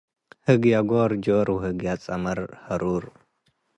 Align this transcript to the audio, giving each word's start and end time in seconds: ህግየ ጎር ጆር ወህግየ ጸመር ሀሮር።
ህግየ 0.47 0.75
ጎር 0.89 1.11
ጆር 1.25 1.47
ወህግየ 1.55 1.87
ጸመር 2.03 2.39
ሀሮር። 2.65 3.03